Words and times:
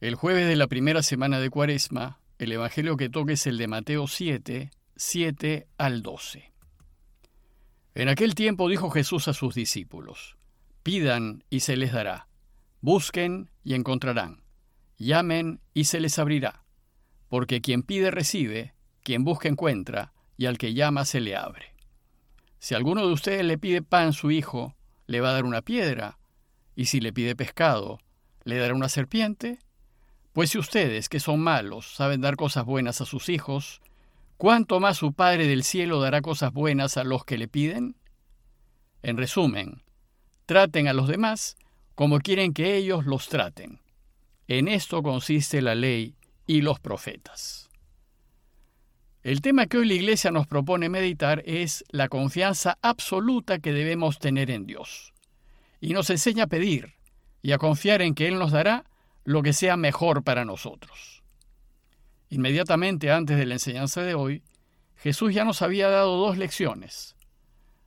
El 0.00 0.14
jueves 0.14 0.46
de 0.46 0.54
la 0.54 0.68
primera 0.68 1.02
semana 1.02 1.40
de 1.40 1.50
Cuaresma, 1.50 2.20
el 2.38 2.52
Evangelio 2.52 2.96
que 2.96 3.08
toque 3.08 3.32
es 3.32 3.48
el 3.48 3.58
de 3.58 3.66
Mateo 3.66 4.06
7, 4.06 4.70
7 4.94 5.66
al 5.76 6.02
12. 6.02 6.52
En 7.96 8.08
aquel 8.08 8.36
tiempo 8.36 8.68
dijo 8.68 8.90
Jesús 8.90 9.26
a 9.26 9.32
sus 9.32 9.56
discípulos, 9.56 10.36
Pidan 10.84 11.42
y 11.50 11.60
se 11.60 11.76
les 11.76 11.90
dará, 11.90 12.28
busquen 12.80 13.50
y 13.64 13.74
encontrarán, 13.74 14.44
llamen 14.98 15.58
y 15.74 15.82
se 15.84 15.98
les 15.98 16.20
abrirá, 16.20 16.62
porque 17.28 17.60
quien 17.60 17.82
pide 17.82 18.12
recibe, 18.12 18.74
quien 19.02 19.24
busca 19.24 19.48
encuentra, 19.48 20.12
y 20.36 20.46
al 20.46 20.58
que 20.58 20.74
llama 20.74 21.06
se 21.06 21.20
le 21.20 21.34
abre. 21.34 21.74
Si 22.60 22.76
alguno 22.76 23.04
de 23.04 23.12
ustedes 23.12 23.44
le 23.44 23.58
pide 23.58 23.82
pan 23.82 24.10
a 24.10 24.12
su 24.12 24.30
hijo, 24.30 24.76
le 25.08 25.20
va 25.20 25.30
a 25.30 25.32
dar 25.32 25.44
una 25.44 25.62
piedra, 25.62 26.20
y 26.76 26.84
si 26.84 27.00
le 27.00 27.12
pide 27.12 27.34
pescado, 27.34 27.98
le 28.44 28.58
dará 28.58 28.74
una 28.74 28.88
serpiente. 28.88 29.58
Pues 30.32 30.50
si 30.50 30.58
ustedes, 30.58 31.08
que 31.08 31.20
son 31.20 31.40
malos, 31.40 31.94
saben 31.94 32.20
dar 32.20 32.36
cosas 32.36 32.64
buenas 32.64 33.00
a 33.00 33.06
sus 33.06 33.28
hijos, 33.28 33.80
¿cuánto 34.36 34.80
más 34.80 34.98
su 34.98 35.12
Padre 35.12 35.46
del 35.46 35.64
cielo 35.64 36.00
dará 36.00 36.20
cosas 36.20 36.52
buenas 36.52 36.96
a 36.96 37.04
los 37.04 37.24
que 37.24 37.38
le 37.38 37.48
piden? 37.48 37.96
En 39.02 39.16
resumen, 39.16 39.82
traten 40.46 40.88
a 40.88 40.92
los 40.92 41.08
demás 41.08 41.56
como 41.94 42.20
quieren 42.20 42.52
que 42.52 42.76
ellos 42.76 43.06
los 43.06 43.28
traten. 43.28 43.80
En 44.46 44.68
esto 44.68 45.02
consiste 45.02 45.60
la 45.60 45.74
ley 45.74 46.14
y 46.46 46.62
los 46.62 46.80
profetas. 46.80 47.68
El 49.22 49.42
tema 49.42 49.66
que 49.66 49.78
hoy 49.78 49.86
la 49.86 49.94
Iglesia 49.94 50.30
nos 50.30 50.46
propone 50.46 50.88
meditar 50.88 51.42
es 51.44 51.84
la 51.90 52.08
confianza 52.08 52.78
absoluta 52.80 53.58
que 53.58 53.72
debemos 53.72 54.18
tener 54.18 54.50
en 54.50 54.64
Dios. 54.64 55.12
Y 55.80 55.92
nos 55.92 56.08
enseña 56.08 56.44
a 56.44 56.46
pedir 56.46 56.94
y 57.42 57.52
a 57.52 57.58
confiar 57.58 58.00
en 58.00 58.14
que 58.14 58.26
Él 58.26 58.38
nos 58.38 58.52
dará 58.52 58.84
lo 59.28 59.42
que 59.42 59.52
sea 59.52 59.76
mejor 59.76 60.24
para 60.24 60.46
nosotros. 60.46 61.22
Inmediatamente 62.30 63.12
antes 63.12 63.36
de 63.36 63.44
la 63.44 63.56
enseñanza 63.56 64.00
de 64.00 64.14
hoy, 64.14 64.42
Jesús 64.96 65.34
ya 65.34 65.44
nos 65.44 65.60
había 65.60 65.90
dado 65.90 66.16
dos 66.16 66.38
lecciones. 66.38 67.14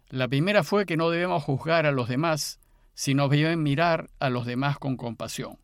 La 0.09 0.27
primera 0.27 0.63
fue 0.63 0.85
que 0.85 0.97
no 0.97 1.09
debemos 1.09 1.43
juzgar 1.43 1.87
a 1.87 1.91
los 1.91 2.07
demás, 2.07 2.59
sino 2.93 3.27
deben 3.27 3.63
mirar 3.63 4.11
a 4.19 4.29
los 4.29 4.45
demás 4.45 4.77
con 4.77 4.97
compasión. 4.97 5.57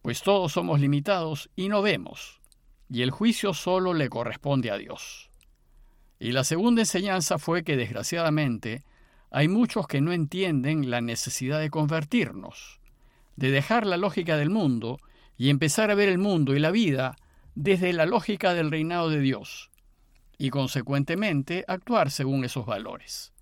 Pues 0.00 0.22
todos 0.22 0.50
somos 0.50 0.80
limitados 0.80 1.50
y 1.54 1.68
no 1.68 1.82
vemos, 1.82 2.40
y 2.88 3.02
el 3.02 3.10
juicio 3.10 3.52
solo 3.52 3.92
le 3.92 4.08
corresponde 4.08 4.70
a 4.70 4.78
Dios. 4.78 5.28
Y 6.18 6.32
la 6.32 6.42
segunda 6.42 6.80
enseñanza 6.80 7.36
fue 7.38 7.64
que 7.64 7.76
desgraciadamente 7.76 8.82
hay 9.30 9.46
muchos 9.46 9.86
que 9.86 10.00
no 10.00 10.10
entienden 10.12 10.88
la 10.88 11.02
necesidad 11.02 11.60
de 11.60 11.68
convertirnos 11.68 12.77
de 13.38 13.52
dejar 13.52 13.86
la 13.86 13.96
lógica 13.96 14.36
del 14.36 14.50
mundo 14.50 14.98
y 15.36 15.48
empezar 15.48 15.92
a 15.92 15.94
ver 15.94 16.08
el 16.08 16.18
mundo 16.18 16.56
y 16.56 16.58
la 16.58 16.72
vida 16.72 17.14
desde 17.54 17.92
la 17.92 18.04
lógica 18.04 18.52
del 18.52 18.72
reinado 18.72 19.10
de 19.10 19.20
Dios, 19.20 19.70
y 20.38 20.50
consecuentemente 20.50 21.64
actuar 21.68 22.10
según 22.10 22.44
esos 22.44 22.66
valores. 22.66 23.32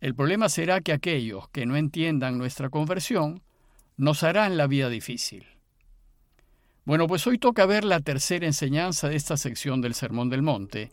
El 0.00 0.14
problema 0.14 0.48
será 0.48 0.80
que 0.80 0.92
aquellos 0.92 1.50
que 1.50 1.66
no 1.66 1.76
entiendan 1.76 2.38
nuestra 2.38 2.70
conversión 2.70 3.42
nos 3.98 4.22
harán 4.22 4.56
la 4.56 4.66
vida 4.66 4.88
difícil. 4.88 5.46
Bueno, 6.86 7.06
pues 7.06 7.26
hoy 7.26 7.38
toca 7.38 7.66
ver 7.66 7.84
la 7.84 8.00
tercera 8.00 8.46
enseñanza 8.46 9.10
de 9.10 9.16
esta 9.16 9.36
sección 9.36 9.82
del 9.82 9.92
Sermón 9.92 10.30
del 10.30 10.40
Monte, 10.40 10.90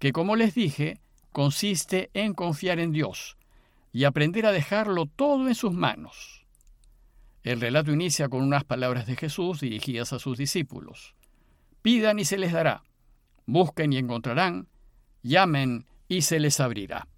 que 0.00 0.12
como 0.12 0.34
les 0.34 0.54
dije, 0.54 0.98
consiste 1.30 2.10
en 2.12 2.34
confiar 2.34 2.80
en 2.80 2.90
Dios 2.90 3.36
y 3.92 4.02
aprender 4.02 4.46
a 4.46 4.52
dejarlo 4.52 5.06
todo 5.06 5.46
en 5.46 5.54
sus 5.54 5.72
manos. 5.72 6.41
El 7.42 7.60
relato 7.60 7.92
inicia 7.92 8.28
con 8.28 8.42
unas 8.42 8.64
palabras 8.64 9.06
de 9.06 9.16
Jesús 9.16 9.60
dirigidas 9.60 10.12
a 10.12 10.18
sus 10.18 10.38
discípulos. 10.38 11.14
Pidan 11.82 12.20
y 12.20 12.24
se 12.24 12.38
les 12.38 12.52
dará, 12.52 12.84
busquen 13.46 13.92
y 13.92 13.98
encontrarán, 13.98 14.68
llamen 15.22 15.86
y 16.06 16.22
se 16.22 16.38
les 16.38 16.60
abrirá. 16.60 17.08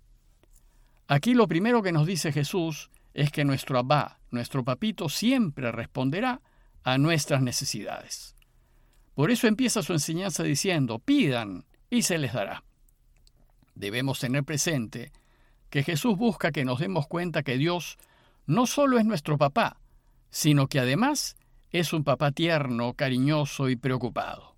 Aquí 1.06 1.34
lo 1.34 1.46
primero 1.46 1.82
que 1.82 1.92
nos 1.92 2.06
dice 2.06 2.32
Jesús 2.32 2.90
es 3.12 3.30
que 3.30 3.44
nuestro 3.44 3.78
Abba, 3.78 4.20
nuestro 4.30 4.64
papito, 4.64 5.10
siempre 5.10 5.70
responderá 5.70 6.40
a 6.82 6.96
nuestras 6.96 7.42
necesidades. 7.42 8.34
Por 9.14 9.30
eso 9.30 9.46
empieza 9.46 9.82
su 9.82 9.92
enseñanza 9.92 10.42
diciendo, 10.42 10.98
pidan 10.98 11.66
y 11.90 12.02
se 12.02 12.18
les 12.18 12.32
dará. 12.32 12.64
Debemos 13.74 14.18
tener 14.20 14.44
presente 14.44 15.12
que 15.68 15.82
Jesús 15.82 16.16
busca 16.16 16.50
que 16.50 16.64
nos 16.64 16.80
demos 16.80 17.06
cuenta 17.06 17.42
que 17.42 17.58
Dios 17.58 17.98
no 18.46 18.66
solo 18.66 18.98
es 18.98 19.04
nuestro 19.04 19.38
papá, 19.38 19.78
sino 20.34 20.66
que 20.66 20.80
además 20.80 21.36
es 21.70 21.92
un 21.92 22.02
papá 22.02 22.32
tierno, 22.32 22.94
cariñoso 22.94 23.68
y 23.68 23.76
preocupado, 23.76 24.56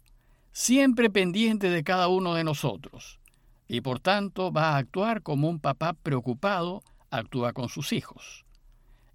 siempre 0.51 1.11
pendiente 1.11 1.69
de 1.69 1.85
cada 1.85 2.09
uno 2.09 2.33
de 2.33 2.45
nosotros, 2.45 3.21
y 3.69 3.83
por 3.83 4.01
tanto 4.01 4.51
va 4.51 4.71
a 4.71 4.77
actuar 4.79 5.21
como 5.21 5.51
un 5.51 5.61
papá 5.61 5.93
preocupado 5.93 6.83
actúa 7.11 7.53
con 7.53 7.69
sus 7.69 7.93
hijos. 7.93 8.47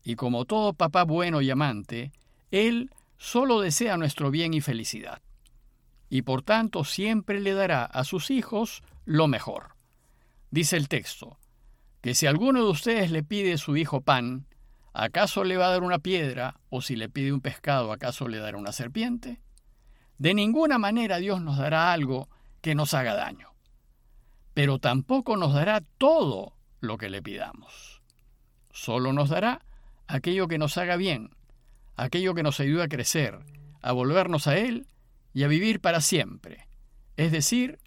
Y 0.04 0.14
como 0.14 0.46
todo 0.46 0.74
papá 0.74 1.04
bueno 1.04 1.42
y 1.42 1.50
amante, 1.50 2.12
Él 2.52 2.92
solo 3.18 3.60
desea 3.60 3.98
nuestro 3.98 4.30
bien 4.30 4.54
y 4.54 4.62
felicidad, 4.62 5.20
y 6.12 6.22
por 6.22 6.44
tanto 6.44 6.84
siempre 6.84 7.40
le 7.40 7.56
dará 7.56 7.86
a 7.86 8.04
sus 8.04 8.30
hijos 8.30 8.84
lo 9.06 9.28
mejor. 9.28 9.70
Dice 10.52 10.78
el 10.78 10.90
texto, 10.90 11.40
que 12.02 12.14
si 12.14 12.28
alguno 12.28 12.64
de 12.64 12.70
ustedes 12.70 13.10
le 13.10 13.24
pide 13.24 13.54
a 13.54 13.58
su 13.58 13.78
hijo 13.78 14.02
pan, 14.02 14.46
¿acaso 14.94 15.44
le 15.44 15.58
va 15.58 15.68
a 15.68 15.72
dar 15.72 15.84
una 15.84 16.00
piedra? 16.00 16.60
¿O 16.70 16.82
si 16.82 16.96
le 16.96 17.10
pide 17.10 17.34
un 17.34 17.42
pescado, 17.42 17.92
¿acaso 17.92 18.28
le 18.28 18.38
dará 18.38 18.58
una 18.58 18.72
serpiente? 18.72 19.42
De 20.18 20.34
ninguna 20.34 20.78
manera 20.78 21.18
Dios 21.18 21.42
nos 21.42 21.58
dará 21.58 21.92
algo 21.94 22.30
que 22.62 22.76
nos 22.76 22.94
haga 22.94 23.16
daño. 23.16 23.50
Pero 24.54 24.80
tampoco 24.80 25.38
nos 25.38 25.54
dará 25.54 25.82
todo 25.98 26.56
lo 26.80 26.98
que 26.98 27.10
le 27.10 27.22
pidamos. 27.22 28.02
Solo 28.72 29.14
nos 29.14 29.30
dará 29.30 29.62
aquello 30.08 30.48
que 30.48 30.58
nos 30.58 30.78
haga 30.78 30.96
bien, 30.96 31.32
aquello 31.96 32.34
que 32.34 32.44
nos 32.44 32.60
ayude 32.60 32.84
a 32.84 32.88
crecer, 32.88 33.40
a 33.82 33.92
volvernos 33.92 34.48
a 34.48 34.58
Él 34.58 34.88
y 35.34 35.44
a 35.44 35.48
vivir 35.48 35.80
para 35.80 36.02
siempre. 36.02 36.68
Es 37.18 37.32
decir, 37.32 37.80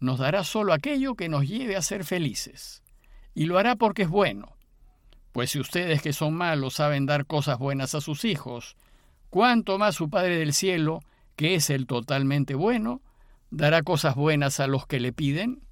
nos 0.00 0.18
dará 0.18 0.44
solo 0.44 0.72
aquello 0.72 1.14
que 1.14 1.28
nos 1.28 1.46
lleve 1.46 1.76
a 1.76 1.82
ser 1.82 2.04
felices. 2.04 2.82
Y 3.34 3.46
lo 3.46 3.58
hará 3.58 3.76
porque 3.76 4.02
es 4.02 4.08
bueno, 4.08 4.56
pues 5.32 5.50
si 5.50 5.58
ustedes 5.58 6.02
que 6.02 6.12
son 6.12 6.34
malos 6.34 6.74
saben 6.74 7.06
dar 7.06 7.26
cosas 7.26 7.58
buenas 7.58 7.94
a 7.94 8.00
sus 8.00 8.24
hijos, 8.24 8.76
¿cuánto 9.30 9.78
más 9.78 9.94
su 9.94 10.10
Padre 10.10 10.36
del 10.36 10.52
Cielo, 10.52 11.00
que 11.36 11.54
es 11.54 11.70
el 11.70 11.86
totalmente 11.86 12.54
bueno, 12.54 13.00
dará 13.50 13.82
cosas 13.82 14.14
buenas 14.14 14.60
a 14.60 14.66
los 14.66 14.86
que 14.86 15.00
le 15.00 15.12
piden? 15.12 15.62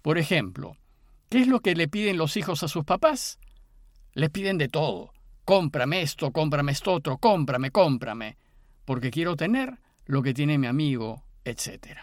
Por 0.00 0.16
ejemplo, 0.16 0.76
¿qué 1.28 1.42
es 1.42 1.46
lo 1.46 1.60
que 1.60 1.74
le 1.74 1.88
piden 1.88 2.16
los 2.16 2.38
hijos 2.38 2.62
a 2.62 2.68
sus 2.68 2.84
papás? 2.84 3.38
Les 4.14 4.30
piden 4.30 4.56
de 4.56 4.68
todo. 4.68 5.12
Cómprame 5.44 6.00
esto, 6.00 6.32
cómprame 6.32 6.72
esto 6.72 6.92
otro, 6.92 7.18
cómprame, 7.18 7.70
cómprame, 7.70 8.38
porque 8.86 9.10
quiero 9.10 9.36
tener 9.36 9.78
lo 10.06 10.22
que 10.22 10.32
tiene 10.32 10.58
mi 10.58 10.66
amigo, 10.66 11.24
etc. 11.44 11.98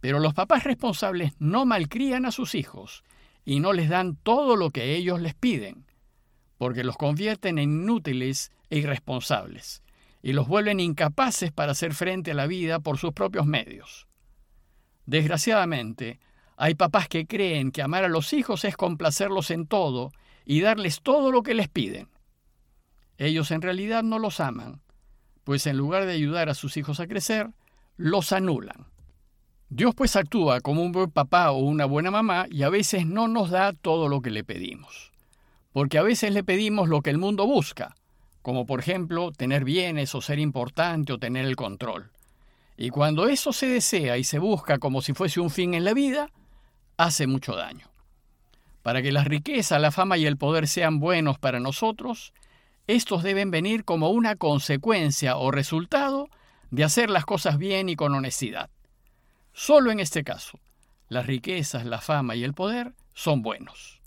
Pero 0.00 0.18
los 0.18 0.34
papás 0.34 0.64
responsables 0.64 1.34
no 1.38 1.66
malcrían 1.66 2.26
a 2.26 2.32
sus 2.32 2.54
hijos 2.54 3.04
y 3.48 3.60
no 3.60 3.72
les 3.72 3.88
dan 3.88 4.14
todo 4.16 4.56
lo 4.56 4.68
que 4.68 4.94
ellos 4.94 5.22
les 5.22 5.34
piden, 5.34 5.86
porque 6.58 6.84
los 6.84 6.98
convierten 6.98 7.58
en 7.58 7.72
inútiles 7.72 8.52
e 8.68 8.76
irresponsables, 8.76 9.82
y 10.20 10.34
los 10.34 10.46
vuelven 10.46 10.80
incapaces 10.80 11.50
para 11.50 11.72
hacer 11.72 11.94
frente 11.94 12.32
a 12.32 12.34
la 12.34 12.46
vida 12.46 12.78
por 12.78 12.98
sus 12.98 13.14
propios 13.14 13.46
medios. 13.46 14.06
Desgraciadamente, 15.06 16.20
hay 16.58 16.74
papás 16.74 17.08
que 17.08 17.26
creen 17.26 17.70
que 17.70 17.80
amar 17.80 18.04
a 18.04 18.08
los 18.08 18.34
hijos 18.34 18.66
es 18.66 18.76
complacerlos 18.76 19.50
en 19.50 19.66
todo 19.66 20.12
y 20.44 20.60
darles 20.60 21.00
todo 21.00 21.32
lo 21.32 21.42
que 21.42 21.54
les 21.54 21.70
piden. 21.70 22.10
Ellos 23.16 23.50
en 23.50 23.62
realidad 23.62 24.02
no 24.02 24.18
los 24.18 24.40
aman, 24.40 24.82
pues 25.44 25.66
en 25.66 25.78
lugar 25.78 26.04
de 26.04 26.12
ayudar 26.12 26.50
a 26.50 26.54
sus 26.54 26.76
hijos 26.76 27.00
a 27.00 27.06
crecer, 27.06 27.48
los 27.96 28.32
anulan. 28.32 28.88
Dios 29.70 29.94
pues 29.94 30.16
actúa 30.16 30.62
como 30.62 30.82
un 30.82 30.92
buen 30.92 31.10
papá 31.10 31.50
o 31.50 31.58
una 31.58 31.84
buena 31.84 32.10
mamá 32.10 32.46
y 32.50 32.62
a 32.62 32.70
veces 32.70 33.04
no 33.04 33.28
nos 33.28 33.50
da 33.50 33.74
todo 33.74 34.08
lo 34.08 34.22
que 34.22 34.30
le 34.30 34.42
pedimos. 34.42 35.12
Porque 35.72 35.98
a 35.98 36.02
veces 36.02 36.32
le 36.32 36.42
pedimos 36.42 36.88
lo 36.88 37.02
que 37.02 37.10
el 37.10 37.18
mundo 37.18 37.46
busca, 37.46 37.94
como 38.40 38.64
por 38.64 38.80
ejemplo 38.80 39.30
tener 39.30 39.64
bienes 39.64 40.14
o 40.14 40.22
ser 40.22 40.38
importante 40.38 41.12
o 41.12 41.18
tener 41.18 41.44
el 41.44 41.54
control. 41.54 42.10
Y 42.78 42.88
cuando 42.88 43.28
eso 43.28 43.52
se 43.52 43.66
desea 43.66 44.16
y 44.16 44.24
se 44.24 44.38
busca 44.38 44.78
como 44.78 45.02
si 45.02 45.12
fuese 45.12 45.38
un 45.38 45.50
fin 45.50 45.74
en 45.74 45.84
la 45.84 45.92
vida, 45.92 46.30
hace 46.96 47.26
mucho 47.26 47.54
daño. 47.54 47.90
Para 48.82 49.02
que 49.02 49.12
las 49.12 49.26
riquezas, 49.26 49.82
la 49.82 49.90
fama 49.90 50.16
y 50.16 50.24
el 50.24 50.38
poder 50.38 50.66
sean 50.66 50.98
buenos 50.98 51.38
para 51.38 51.60
nosotros, 51.60 52.32
estos 52.86 53.22
deben 53.22 53.50
venir 53.50 53.84
como 53.84 54.08
una 54.08 54.36
consecuencia 54.36 55.36
o 55.36 55.50
resultado 55.50 56.30
de 56.70 56.84
hacer 56.84 57.10
las 57.10 57.26
cosas 57.26 57.58
bien 57.58 57.90
y 57.90 57.96
con 57.96 58.14
honestidad. 58.14 58.70
Solo 59.58 59.90
en 59.90 59.98
este 59.98 60.22
caso, 60.22 60.60
las 61.08 61.26
riquezas, 61.26 61.84
la 61.84 62.00
fama 62.00 62.36
y 62.36 62.44
el 62.44 62.54
poder 62.54 62.92
son 63.12 63.42
buenos. 63.42 64.00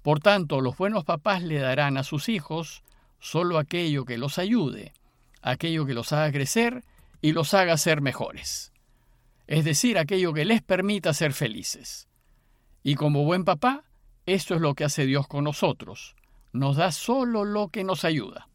Por 0.00 0.20
tanto, 0.20 0.62
los 0.62 0.78
buenos 0.78 1.04
papás 1.04 1.42
le 1.42 1.58
darán 1.58 1.98
a 1.98 2.04
sus 2.04 2.30
hijos 2.30 2.82
solo 3.20 3.58
aquello 3.58 4.06
que 4.06 4.16
los 4.16 4.38
ayude 4.38 4.94
aquello 5.42 5.84
que 5.84 5.94
los 5.94 6.12
haga 6.12 6.32
crecer 6.32 6.84
y 7.20 7.32
los 7.32 7.52
haga 7.52 7.76
ser 7.76 8.00
mejores. 8.00 8.72
Es 9.46 9.64
decir, 9.64 9.98
aquello 9.98 10.32
que 10.32 10.44
les 10.44 10.62
permita 10.62 11.12
ser 11.12 11.34
felices. 11.34 12.08
Y 12.82 12.94
como 12.94 13.24
buen 13.24 13.44
papá, 13.44 13.84
esto 14.24 14.54
es 14.54 14.60
lo 14.60 14.74
que 14.74 14.84
hace 14.84 15.04
Dios 15.04 15.26
con 15.26 15.44
nosotros. 15.44 16.14
Nos 16.52 16.76
da 16.76 16.92
solo 16.92 17.44
lo 17.44 17.68
que 17.68 17.84
nos 17.84 18.04
ayuda. 18.04 18.48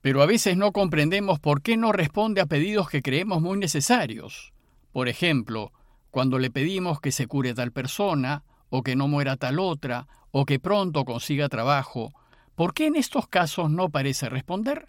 Pero 0.00 0.22
a 0.22 0.26
veces 0.26 0.56
no 0.56 0.72
comprendemos 0.72 1.40
por 1.40 1.62
qué 1.62 1.76
no 1.76 1.92
responde 1.92 2.40
a 2.40 2.46
pedidos 2.46 2.90
que 2.90 3.00
creemos 3.00 3.40
muy 3.40 3.58
necesarios. 3.58 4.53
Por 4.94 5.08
ejemplo, 5.08 5.72
cuando 6.12 6.38
le 6.38 6.52
pedimos 6.52 7.00
que 7.00 7.10
se 7.10 7.26
cure 7.26 7.52
tal 7.52 7.72
persona, 7.72 8.44
o 8.70 8.84
que 8.84 8.94
no 8.94 9.08
muera 9.08 9.36
tal 9.36 9.58
otra, 9.58 10.06
o 10.30 10.46
que 10.46 10.60
pronto 10.60 11.04
consiga 11.04 11.48
trabajo, 11.48 12.14
¿por 12.54 12.74
qué 12.74 12.86
en 12.86 12.94
estos 12.94 13.26
casos 13.26 13.72
no 13.72 13.88
parece 13.88 14.28
responder? 14.28 14.86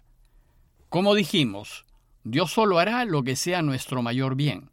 Como 0.90 1.16
dijimos, 1.16 1.86
Dios 2.22 2.52
solo 2.52 2.78
hará 2.78 3.04
lo 3.04 3.24
que 3.24 3.34
sea 3.34 3.62
nuestro 3.62 4.00
mayor 4.00 4.36
bien. 4.36 4.70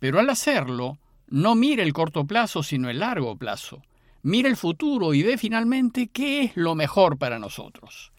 Pero 0.00 0.18
al 0.18 0.28
hacerlo, 0.30 0.98
no 1.28 1.54
mire 1.54 1.84
el 1.84 1.92
corto 1.92 2.26
plazo, 2.26 2.64
sino 2.64 2.90
el 2.90 2.98
largo 2.98 3.36
plazo. 3.36 3.82
Mire 4.24 4.48
el 4.48 4.56
futuro 4.56 5.14
y 5.14 5.22
ve 5.22 5.38
finalmente 5.38 6.08
qué 6.08 6.42
es 6.42 6.56
lo 6.56 6.74
mejor 6.74 7.18
para 7.18 7.38
nosotros. 7.38 8.10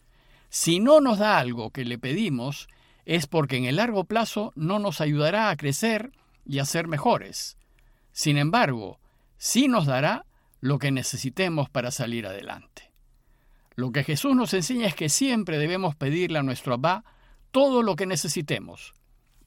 Si 0.47 0.79
no 0.79 1.01
nos 1.01 1.19
da 1.19 1.39
algo 1.39 1.71
que 1.71 1.83
le 1.83 1.97
pedimos, 1.97 2.69
es 3.03 3.27
porque 3.27 3.57
en 3.57 3.65
el 3.65 3.75
largo 3.75 4.05
plazo 4.05 4.53
no 4.55 4.79
nos 4.79 5.01
ayudará 5.01 5.49
a 5.49 5.57
crecer 5.57 6.13
y 6.47 6.59
a 6.59 6.65
ser 6.65 6.87
mejores. 6.87 7.57
Sin 8.11 8.37
embargo, 8.37 8.99
sí 9.37 9.67
nos 9.67 9.85
dará 9.85 10.25
lo 10.61 10.79
que 10.79 10.91
necesitemos 10.91 11.69
para 11.69 11.91
salir 11.91 12.25
adelante. 12.25 12.91
Lo 13.75 13.91
que 13.91 14.03
Jesús 14.03 14.35
nos 14.35 14.53
enseña 14.53 14.87
es 14.87 14.95
que 14.95 15.09
siempre 15.09 15.59
debemos 15.59 15.95
pedirle 15.95 16.39
a 16.39 16.43
nuestro 16.43 16.73
Abba 16.73 17.03
todo 17.51 17.83
lo 17.83 17.95
que 17.95 18.07
necesitemos, 18.07 18.93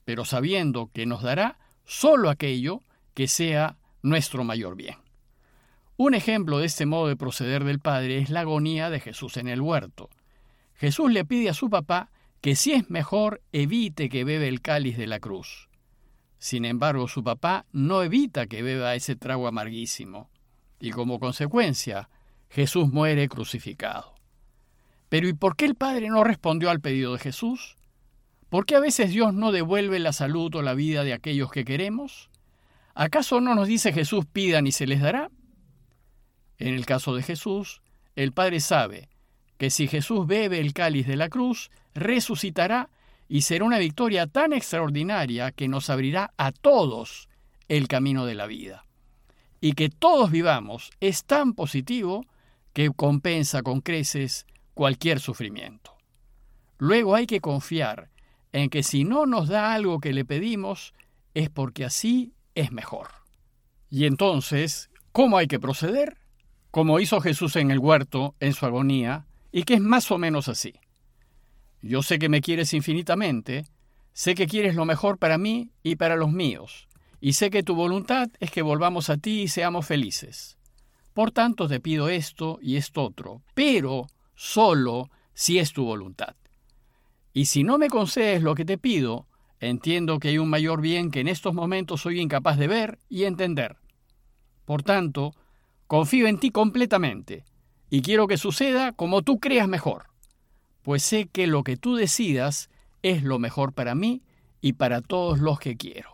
pero 0.05 0.25
sabiendo 0.25 0.91
que 0.93 1.06
nos 1.06 1.23
dará 1.23 1.58
solo 1.85 2.31
aquello 2.31 2.82
que 3.14 3.26
sea 3.26 3.76
nuestro 4.02 4.44
mayor 4.44 4.76
bien. 4.76 4.97
Un 5.97 6.14
ejemplo 6.14 6.58
de 6.58 6.67
este 6.67 6.87
modo 6.87 7.08
de 7.08 7.17
proceder 7.17 7.64
del 7.64 7.81
Padre 7.81 8.19
es 8.19 8.31
la 8.31 8.41
agonía 8.41 8.88
de 8.88 9.00
Jesús 9.00 9.37
en 9.37 9.49
el 9.49 9.61
huerto. 9.61 10.08
Jesús 10.75 11.12
le 11.12 11.25
pide 11.25 11.50
a 11.50 11.55
su 11.55 11.69
papá 11.69 12.11
que 12.41 12.56
si 12.56 12.73
es 12.73 12.88
mejor 12.88 13.43
evite 13.52 14.08
que 14.08 14.25
bebe 14.25 14.49
el 14.49 14.62
cáliz 14.62 14.97
de 14.97 15.06
la 15.06 15.20
cruz. 15.20 15.70
Sin 16.41 16.65
embargo, 16.65 17.07
su 17.07 17.23
papá 17.23 17.67
no 17.71 18.03
evita 18.03 18.47
que 18.47 18.63
beba 18.63 18.95
ese 18.95 19.15
trago 19.15 19.47
amarguísimo, 19.47 20.31
y 20.81 20.91
como 20.91 21.21
consecuencia, 21.21 22.09
Jesús 22.49 22.89
muere 22.89 23.29
crucificado. 23.29 24.15
Pero 25.11 25.29
¿y 25.29 25.35
por 25.35 25.55
qué 25.55 25.67
el 25.67 25.75
Padre 25.75 26.09
no 26.09 26.25
respondió 26.25 26.71
al 26.71 26.81
pedido 26.81 27.13
de 27.13 27.19
Jesús? 27.19 27.77
¿Por 28.49 28.65
qué 28.65 28.75
a 28.75 28.81
veces 28.81 29.11
Dios 29.11 29.35
no 29.35 29.53
devuelve 29.53 29.99
la 29.99 30.15
salud 30.15 30.55
o 30.55 30.63
la 30.63 30.73
vida 30.73 31.05
de 31.05 31.13
aquellos 31.13 31.53
que 31.53 31.67
queremos? 31.67 32.31
¿Acaso 32.95 33.43
no 33.43 33.55
nos 33.55 33.69
dice 33.69 33.93
Jesús 33.93 34.25
pidan 34.25 34.67
y 34.67 34.73
se 34.73 34.87
les 34.87 35.03
dará? 35.03 35.31
En 36.57 36.75
el 36.75 36.87
caso 36.87 37.15
de 37.15 37.23
Jesús, 37.23 37.83
el 38.17 38.33
Padre 38.33 38.61
sabe 38.61 39.11
que 39.59 39.69
si 39.69 39.89
Jesús 39.89 40.27
bebe 40.27 40.59
el 40.59 40.73
cáliz 40.73 41.07
de 41.07 41.17
la 41.17 41.29
cruz, 41.29 41.71
resucitará 41.95 42.89
y 43.32 43.43
será 43.43 43.65
una 43.65 43.79
victoria 43.79 44.27
tan 44.27 44.53
extraordinaria 44.53 45.53
que 45.53 45.69
nos 45.69 45.88
abrirá 45.88 46.35
a 46.37 46.50
todos 46.50 47.29
el 47.69 47.87
camino 47.87 48.27
de 48.27 48.35
la 48.35 48.49
vida. 48.49 48.87
Y 49.61 49.75
que 49.75 49.88
todos 49.88 50.32
vivamos 50.32 50.91
es 50.99 51.25
tan 51.25 51.55
positivo 51.55 52.27
que 52.73 52.91
compensa 52.91 53.62
con 53.62 53.82
creces 53.82 54.47
cualquier 54.75 55.21
sufrimiento. 55.21 55.97
Luego 56.77 57.15
hay 57.15 57.29
que 57.29 57.41
confiar 57.41 58.11
en 58.50 58.69
que 58.69 58.82
si 58.82 59.05
no 59.05 59.27
nos 59.27 59.47
da 59.47 59.75
algo 59.75 60.00
que 60.00 60.12
le 60.12 60.25
pedimos, 60.25 60.93
es 61.33 61.50
porque 61.50 61.85
así 61.85 62.35
es 62.56 62.73
mejor. 62.73 63.11
Y 63.91 64.06
entonces, 64.06 64.91
¿cómo 65.12 65.38
hay 65.38 65.47
que 65.47 65.61
proceder? 65.61 66.19
Como 66.73 66.99
hizo 66.99 67.21
Jesús 67.21 67.55
en 67.55 67.71
el 67.71 67.79
huerto, 67.79 68.35
en 68.41 68.55
su 68.55 68.67
agonía, 68.67 69.26
y 69.53 69.62
que 69.62 69.75
es 69.75 69.81
más 69.81 70.11
o 70.11 70.19
menos 70.19 70.49
así. 70.49 70.75
Yo 71.82 72.03
sé 72.03 72.19
que 72.19 72.29
me 72.29 72.41
quieres 72.41 72.75
infinitamente, 72.75 73.65
sé 74.12 74.35
que 74.35 74.47
quieres 74.47 74.75
lo 74.75 74.85
mejor 74.85 75.19
para 75.19 75.38
mí 75.38 75.71
y 75.82 75.97
para 75.97 76.17
los 76.17 76.31
míos, 76.31 76.88
y 77.21 77.35
sé 77.35 77.50
que 77.50 77.62
tu 77.62 77.75
voluntad 77.75 78.29
es 78.38 78.50
que 78.50 78.62
volvamos 78.62 79.09
a 79.09 79.17
ti 79.17 79.43
y 79.43 79.49
seamos 79.49 79.87
felices. 79.87 80.59
Por 81.15 81.31
tanto 81.31 81.69
te 81.69 81.81
pido 81.81 82.09
esto 82.09 82.59
y 82.61 82.77
esto 82.77 83.05
otro, 83.05 83.43
pero 83.55 84.06
solo 84.35 85.11
si 85.32 85.59
es 85.59 85.73
tu 85.73 85.85
voluntad. 85.85 86.37
Y 87.32 87.47
si 87.47 87.65
no 87.65 87.79
me 87.79 87.88
concedes 87.88 88.43
lo 88.43 88.55
que 88.55 88.65
te 88.65 88.79
pido, 88.79 89.26
entiendo 89.59 90.19
que 90.19 90.29
hay 90.29 90.38
un 90.38 90.50
mayor 90.50 90.81
bien 90.81 91.11
que 91.11 91.21
en 91.21 91.29
estos 91.29 91.55
momentos 91.55 92.03
soy 92.03 92.21
incapaz 92.21 92.59
de 92.59 92.69
ver 92.69 92.99
y 93.09 93.25
entender. 93.25 93.76
Por 94.65 94.83
tanto, 94.83 95.35
confío 95.87 96.26
en 96.26 96.38
ti 96.38 96.50
completamente, 96.50 97.44
y 97.88 98.03
quiero 98.03 98.26
que 98.26 98.37
suceda 98.37 98.93
como 98.93 99.23
tú 99.23 99.41
creas 99.41 99.69
mejor, 99.69 100.10
pues 100.91 101.05
sé 101.05 101.29
que 101.29 101.47
lo 101.47 101.63
que 101.63 101.77
tú 101.77 101.95
decidas 101.95 102.69
es 103.05 103.23
lo 103.23 103.39
mejor 103.39 103.75
para 103.75 103.95
mí 103.95 104.23
y 104.61 104.73
para 104.73 105.03
todos 105.03 105.39
los 105.39 105.61
que 105.61 105.77
quiero. 105.77 106.11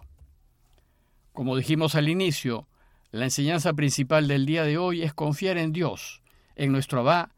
Como 1.32 1.56
dijimos 1.56 1.94
al 1.94 2.11
inicio, 2.11 2.69
la 3.11 3.25
enseñanza 3.25 3.73
principal 3.73 4.28
del 4.28 4.44
día 4.44 4.64
de 4.64 4.76
hoy 4.76 5.02
es 5.02 5.14
confiar 5.14 5.56
en 5.56 5.73
Dios, 5.73 6.20
en 6.56 6.73
nuestro 6.73 7.00
Abba, 7.00 7.31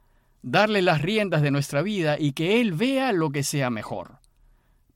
darle 0.43 0.83
las 0.83 1.01
riendas 1.01 1.41
de 1.41 1.53
nuestra 1.53 1.81
vida 1.81 2.17
y 2.19 2.33
que 2.33 2.61
Él 2.61 2.73
vea 2.73 3.13
lo 3.13 3.31
que 3.31 3.45
sea 3.45 3.71
mejor. 3.71 4.19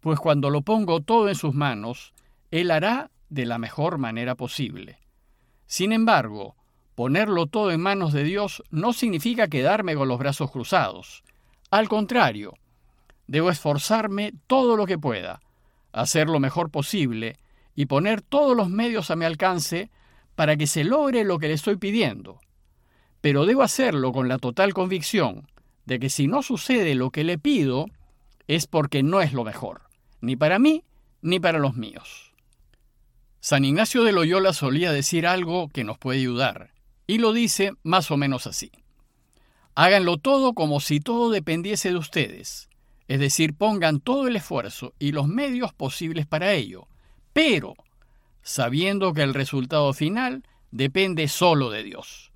Pues 0.00 0.19
cuando 0.19 0.50
lo 0.50 0.62
pongo 0.62 1.00
todo 1.00 1.29
en 1.29 1.37
sus 1.37 1.55
manos, 1.55 2.12
Él 2.50 2.73
hará 2.73 3.12
de 3.29 3.47
la 3.47 3.59
mejor 3.59 3.99
manera 3.99 4.35
posible. 4.35 4.99
Sin 5.67 5.93
embargo, 5.93 6.56
Ponerlo 6.95 7.47
todo 7.47 7.71
en 7.71 7.81
manos 7.81 8.12
de 8.12 8.23
Dios 8.23 8.62
no 8.71 8.93
significa 8.93 9.49
quedarme 9.49 9.95
con 9.95 10.09
los 10.09 10.19
brazos 10.19 10.50
cruzados. 10.50 11.25
Al 11.73 11.89
contrario, 11.89 12.53
debo 13.27 13.49
esforzarme 13.49 14.35
todo 14.47 14.77
lo 14.77 14.85
que 14.85 14.99
pueda, 14.99 15.41
hacer 15.91 16.29
lo 16.29 16.39
mejor 16.39 16.71
posible 16.71 17.39
y 17.75 17.87
poner 17.87 18.21
todos 18.21 18.55
los 18.55 18.69
medios 18.69 19.11
a 19.11 19.17
mi 19.17 19.25
alcance 19.25 19.91
para 20.35 20.59
que 20.59 20.67
se 20.67 20.85
logre 20.85 21.25
lo 21.25 21.39
que 21.39 21.49
le 21.49 21.55
estoy 21.55 21.77
pidiendo. 21.77 22.41
Pero 23.23 23.47
debo 23.47 23.63
hacerlo 23.63 24.13
con 24.13 24.29
la 24.29 24.37
total 24.37 24.75
convicción 24.75 25.49
de 25.87 25.99
que 25.99 26.11
si 26.11 26.27
no 26.27 26.43
sucede 26.43 26.95
lo 26.95 27.09
que 27.09 27.25
le 27.25 27.39
pido, 27.39 27.87
es 28.49 28.67
porque 28.67 29.03
no 29.03 29.23
es 29.23 29.33
lo 29.33 29.43
mejor, 29.43 29.81
ni 30.21 30.37
para 30.37 30.59
mí 30.59 30.85
ni 31.23 31.41
para 31.41 31.59
los 31.59 31.75
míos. 31.75 32.35
San 33.41 33.64
Ignacio 33.64 34.05
de 34.05 34.12
Loyola 34.12 34.52
solía 34.52 34.93
decir 34.93 35.26
algo 35.26 35.69
que 35.69 35.85
nos 35.85 35.97
puede 35.97 36.19
ayudar. 36.19 36.75
Y 37.07 37.17
lo 37.17 37.33
dice 37.33 37.73
más 37.83 38.11
o 38.11 38.19
menos 38.19 38.47
así. 38.47 38.71
Háganlo 39.75 40.19
todo 40.19 40.52
como 40.52 40.81
si 40.81 41.00
todo 41.00 41.31
dependiese 41.31 41.91
de 41.91 41.97
ustedes, 41.97 42.69
es 43.09 43.21
decir, 43.21 43.55
pongan 43.55 44.00
todo 44.00 44.29
el 44.29 44.37
esfuerzo 44.37 44.93
y 44.99 45.12
los 45.12 45.29
medios 45.29 45.73
posibles 45.73 46.26
para 46.26 46.52
ello, 46.52 46.88
pero 47.33 47.75
sabiendo 48.43 49.14
que 49.14 49.23
el 49.23 49.35
resultado 49.35 49.93
final 49.93 50.45
depende 50.71 51.29
solo 51.29 51.71
de 51.71 51.85
Dios. 51.85 52.33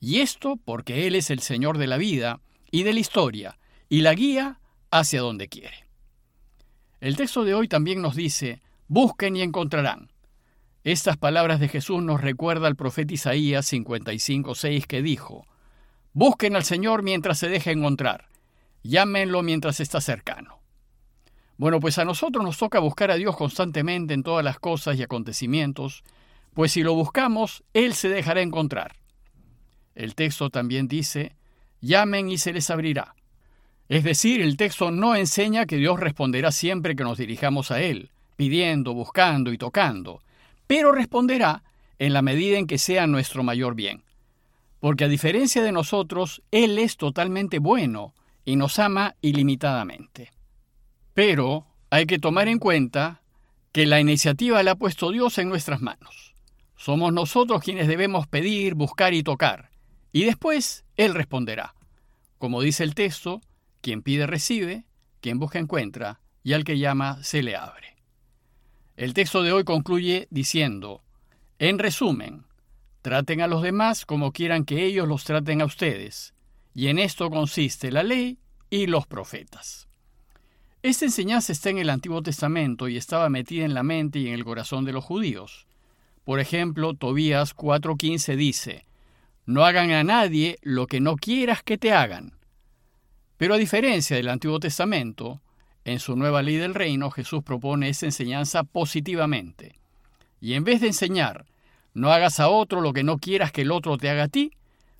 Y 0.00 0.20
esto 0.20 0.56
porque 0.62 1.06
Él 1.06 1.14
es 1.14 1.30
el 1.30 1.40
Señor 1.40 1.78
de 1.78 1.86
la 1.86 1.96
vida 1.96 2.40
y 2.70 2.82
de 2.82 2.92
la 2.92 3.00
historia, 3.00 3.58
y 3.88 4.00
la 4.00 4.14
guía 4.14 4.60
hacia 4.90 5.20
donde 5.20 5.48
quiere. 5.48 5.86
El 7.00 7.16
texto 7.16 7.44
de 7.44 7.54
hoy 7.54 7.68
también 7.68 8.02
nos 8.02 8.14
dice, 8.16 8.60
busquen 8.88 9.36
y 9.36 9.42
encontrarán, 9.42 10.10
estas 10.84 11.16
palabras 11.16 11.60
de 11.60 11.68
Jesús 11.68 12.02
nos 12.02 12.20
recuerda 12.20 12.66
al 12.66 12.76
profeta 12.76 13.14
Isaías 13.14 13.72
55:6 13.72 14.84
que 14.86 15.00
dijo: 15.00 15.46
Busquen 16.16 16.54
al 16.54 16.62
Señor 16.62 17.02
mientras 17.02 17.40
se 17.40 17.48
deje 17.48 17.72
encontrar, 17.72 18.28
llámenlo 18.84 19.42
mientras 19.42 19.80
está 19.80 20.00
cercano. 20.00 20.60
Bueno, 21.56 21.80
pues 21.80 21.98
a 21.98 22.04
nosotros 22.04 22.44
nos 22.44 22.56
toca 22.56 22.78
buscar 22.78 23.10
a 23.10 23.16
Dios 23.16 23.36
constantemente 23.36 24.14
en 24.14 24.22
todas 24.22 24.44
las 24.44 24.60
cosas 24.60 24.96
y 24.96 25.02
acontecimientos, 25.02 26.04
pues 26.52 26.70
si 26.70 26.84
lo 26.84 26.94
buscamos, 26.94 27.64
Él 27.72 27.94
se 27.94 28.08
dejará 28.08 28.42
encontrar. 28.42 28.94
El 29.96 30.14
texto 30.14 30.50
también 30.50 30.86
dice, 30.86 31.34
llamen 31.80 32.30
y 32.30 32.38
se 32.38 32.52
les 32.52 32.70
abrirá. 32.70 33.16
Es 33.88 34.04
decir, 34.04 34.40
el 34.40 34.56
texto 34.56 34.92
no 34.92 35.16
enseña 35.16 35.66
que 35.66 35.78
Dios 35.78 35.98
responderá 35.98 36.52
siempre 36.52 36.94
que 36.94 37.02
nos 37.02 37.18
dirijamos 37.18 37.72
a 37.72 37.82
Él, 37.82 38.12
pidiendo, 38.36 38.94
buscando 38.94 39.52
y 39.52 39.58
tocando, 39.58 40.22
pero 40.68 40.92
responderá 40.92 41.64
en 41.98 42.12
la 42.12 42.22
medida 42.22 42.56
en 42.56 42.68
que 42.68 42.78
sea 42.78 43.08
nuestro 43.08 43.42
mayor 43.42 43.74
bien. 43.74 44.03
Porque 44.84 45.04
a 45.04 45.08
diferencia 45.08 45.62
de 45.62 45.72
nosotros, 45.72 46.42
Él 46.50 46.78
es 46.78 46.98
totalmente 46.98 47.58
bueno 47.58 48.12
y 48.44 48.56
nos 48.56 48.78
ama 48.78 49.16
ilimitadamente. 49.22 50.30
Pero 51.14 51.66
hay 51.88 52.04
que 52.04 52.18
tomar 52.18 52.48
en 52.48 52.58
cuenta 52.58 53.22
que 53.72 53.86
la 53.86 53.98
iniciativa 53.98 54.62
la 54.62 54.72
ha 54.72 54.74
puesto 54.74 55.10
Dios 55.10 55.38
en 55.38 55.48
nuestras 55.48 55.80
manos. 55.80 56.34
Somos 56.76 57.14
nosotros 57.14 57.62
quienes 57.62 57.88
debemos 57.88 58.26
pedir, 58.26 58.74
buscar 58.74 59.14
y 59.14 59.22
tocar, 59.22 59.70
y 60.12 60.24
después 60.24 60.84
Él 60.98 61.14
responderá. 61.14 61.74
Como 62.36 62.60
dice 62.60 62.84
el 62.84 62.94
texto, 62.94 63.40
quien 63.80 64.02
pide 64.02 64.26
recibe, 64.26 64.84
quien 65.22 65.38
busca 65.38 65.58
encuentra, 65.58 66.20
y 66.42 66.52
al 66.52 66.64
que 66.64 66.78
llama 66.78 67.22
se 67.22 67.42
le 67.42 67.56
abre. 67.56 67.96
El 68.98 69.14
texto 69.14 69.42
de 69.42 69.52
hoy 69.52 69.64
concluye 69.64 70.28
diciendo, 70.30 71.02
en 71.58 71.78
resumen, 71.78 72.44
traten 73.04 73.42
a 73.42 73.48
los 73.48 73.60
demás 73.60 74.06
como 74.06 74.32
quieran 74.32 74.64
que 74.64 74.82
ellos 74.82 75.06
los 75.06 75.24
traten 75.24 75.60
a 75.60 75.66
ustedes, 75.66 76.32
y 76.74 76.88
en 76.88 76.98
esto 76.98 77.28
consiste 77.28 77.92
la 77.92 78.02
ley 78.02 78.38
y 78.70 78.86
los 78.86 79.06
profetas. 79.06 79.88
Esta 80.82 81.04
enseñanza 81.04 81.52
está 81.52 81.68
en 81.68 81.76
el 81.76 81.90
Antiguo 81.90 82.22
Testamento 82.22 82.88
y 82.88 82.96
estaba 82.96 83.28
metida 83.28 83.66
en 83.66 83.74
la 83.74 83.82
mente 83.82 84.20
y 84.20 84.28
en 84.28 84.32
el 84.32 84.42
corazón 84.42 84.86
de 84.86 84.94
los 84.94 85.04
judíos. 85.04 85.66
Por 86.24 86.40
ejemplo, 86.40 86.94
Tobías 86.94 87.54
4:15 87.54 88.36
dice, 88.36 88.86
No 89.44 89.66
hagan 89.66 89.90
a 89.90 90.02
nadie 90.02 90.58
lo 90.62 90.86
que 90.86 91.00
no 91.00 91.16
quieras 91.16 91.62
que 91.62 91.76
te 91.76 91.92
hagan. 91.92 92.32
Pero 93.36 93.52
a 93.52 93.58
diferencia 93.58 94.16
del 94.16 94.30
Antiguo 94.30 94.58
Testamento, 94.60 95.42
en 95.84 96.00
su 96.00 96.16
nueva 96.16 96.40
ley 96.40 96.56
del 96.56 96.72
reino 96.72 97.10
Jesús 97.10 97.42
propone 97.42 97.90
esa 97.90 98.06
enseñanza 98.06 98.64
positivamente. 98.64 99.78
Y 100.40 100.54
en 100.54 100.64
vez 100.64 100.80
de 100.80 100.86
enseñar, 100.86 101.44
no 101.94 102.12
hagas 102.12 102.40
a 102.40 102.48
otro 102.48 102.80
lo 102.80 102.92
que 102.92 103.04
no 103.04 103.18
quieras 103.18 103.52
que 103.52 103.62
el 103.62 103.70
otro 103.70 103.96
te 103.96 104.10
haga 104.10 104.24
a 104.24 104.28
ti, 104.28 104.52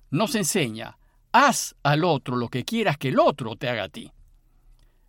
nos 0.09 0.33
enseña, 0.35 0.97
haz 1.31 1.75
al 1.83 2.03
otro 2.03 2.37
lo 2.37 2.47
que 2.47 2.63
quieras 2.63 2.97
que 2.97 3.09
el 3.09 3.19
otro 3.19 3.55
te 3.55 3.69
haga 3.69 3.83
a 3.83 3.89
ti. 3.89 4.11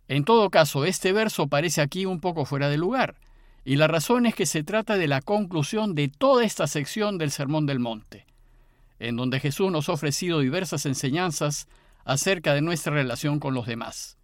En 0.09 0.23
todo 0.23 0.49
caso, 0.49 0.85
este 0.85 1.13
verso 1.13 1.47
parece 1.47 1.81
aquí 1.81 2.05
un 2.05 2.19
poco 2.19 2.45
fuera 2.45 2.69
de 2.69 2.77
lugar, 2.77 3.15
y 3.65 3.75
la 3.75 3.87
razón 3.87 4.25
es 4.25 4.35
que 4.35 4.45
se 4.45 4.63
trata 4.63 4.97
de 4.97 5.07
la 5.07 5.21
conclusión 5.21 5.95
de 5.95 6.07
toda 6.09 6.45
esta 6.45 6.67
sección 6.67 7.17
del 7.17 7.31
Sermón 7.31 7.65
del 7.65 7.79
Monte, 7.79 8.25
en 8.99 9.15
donde 9.15 9.39
Jesús 9.39 9.71
nos 9.71 9.89
ha 9.89 9.93
ofrecido 9.93 10.39
diversas 10.39 10.85
enseñanzas 10.85 11.67
acerca 12.05 12.53
de 12.53 12.61
nuestra 12.61 12.93
relación 12.93 13.39
con 13.39 13.53
los 13.53 13.65
demás. 13.65 14.17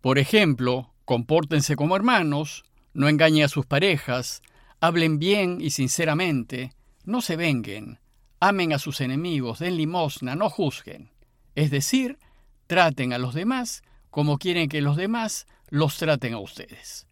Por 0.00 0.18
ejemplo, 0.18 0.92
compórtense 1.04 1.76
como 1.76 1.96
hermanos, 1.96 2.64
no 2.92 3.08
engañen 3.08 3.44
a 3.44 3.48
sus 3.48 3.66
parejas, 3.66 4.42
hablen 4.80 5.18
bien 5.18 5.62
y 5.62 5.70
sinceramente, 5.70 6.73
no 7.04 7.20
se 7.20 7.36
venguen, 7.36 7.98
amen 8.40 8.72
a 8.72 8.78
sus 8.78 9.00
enemigos, 9.00 9.58
den 9.58 9.76
limosna, 9.76 10.34
no 10.34 10.50
juzguen. 10.50 11.10
Es 11.54 11.70
decir, 11.70 12.18
traten 12.66 13.12
a 13.12 13.18
los 13.18 13.34
demás 13.34 13.82
como 14.10 14.38
quieren 14.38 14.68
que 14.68 14.80
los 14.80 14.96
demás 14.96 15.46
los 15.68 15.96
traten 15.96 16.34
a 16.34 16.38
ustedes. 16.38 17.06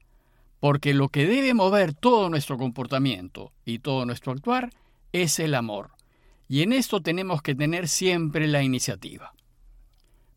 Porque 0.61 0.95
lo 0.95 1.09
que 1.09 1.27
debe 1.27 1.55
mover 1.55 1.95
todo 1.95 2.31
nuestro 2.31 2.57
comportamiento 2.57 3.53
y 3.65 3.81
todo 3.81 4.07
nuestro 4.07 4.33
actuar 4.33 4.71
es 5.13 5.39
el 5.39 5.55
amor. 5.55 5.91
Y 6.49 6.63
en 6.63 6.73
esto 6.73 7.01
tenemos 7.01 7.43
que 7.43 7.55
tener 7.55 7.89
siempre 7.89 8.47
la 8.47 8.63
iniciativa. 8.63 9.33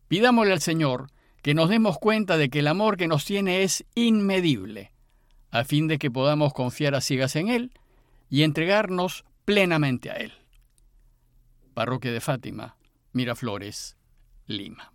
Pidámosle 0.08 0.52
al 0.52 0.60
Señor 0.60 1.08
que 1.42 1.54
nos 1.54 1.68
demos 1.68 1.98
cuenta 1.98 2.36
de 2.36 2.48
que 2.48 2.60
el 2.60 2.66
amor 2.66 2.96
que 2.96 3.06
nos 3.06 3.24
tiene 3.24 3.62
es 3.62 3.84
inmedible, 3.94 4.92
a 5.50 5.64
fin 5.64 5.86
de 5.86 5.98
que 5.98 6.10
podamos 6.10 6.52
confiar 6.52 6.94
a 6.94 7.00
ciegas 7.00 7.36
en 7.36 7.48
Él 7.48 7.72
y 8.28 8.42
entregarnos 8.42 9.24
plenamente 9.46 10.10
a 10.10 10.14
Él. 10.16 10.32
Parroquia 11.72 12.12
de 12.12 12.20
Fátima, 12.20 12.76
Miraflores, 13.12 13.96
Lima. 14.46 14.92